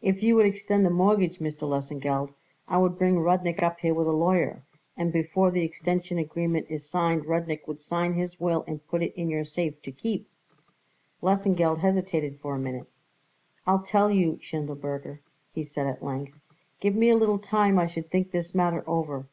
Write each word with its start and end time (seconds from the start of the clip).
"If 0.00 0.22
you 0.22 0.36
would 0.36 0.46
extend 0.46 0.86
the 0.86 0.90
mortgage, 0.90 1.40
Mr. 1.40 1.62
Lesengeld, 1.68 2.32
I 2.68 2.78
would 2.78 2.96
bring 2.96 3.18
Rudnik 3.18 3.64
up 3.64 3.80
here 3.80 3.94
with 3.94 4.06
a 4.06 4.12
lawyer, 4.12 4.62
and 4.96 5.12
before 5.12 5.50
the 5.50 5.64
extension 5.64 6.18
agreement 6.18 6.68
is 6.70 6.88
signed 6.88 7.24
Rudnik 7.26 7.66
would 7.66 7.82
sign 7.82 8.12
his 8.14 8.38
will 8.38 8.62
and 8.68 8.86
put 8.86 9.02
it 9.02 9.12
in 9.16 9.28
your 9.28 9.44
safe 9.44 9.82
to 9.82 9.90
keep." 9.90 10.28
Lesengeld 11.20 11.80
hesitated 11.80 12.38
for 12.38 12.54
a 12.54 12.60
minute. 12.60 12.86
"I'll 13.66 13.82
tell 13.82 14.08
you, 14.08 14.38
Schindelberger," 14.40 15.18
he 15.52 15.64
said 15.64 15.88
at 15.88 16.00
length; 16.00 16.38
"give 16.78 16.94
me 16.94 17.10
a 17.10 17.16
little 17.16 17.40
time 17.40 17.76
I 17.76 17.88
should 17.88 18.08
think 18.08 18.30
this 18.30 18.54
matter 18.54 18.84
over. 18.88 19.26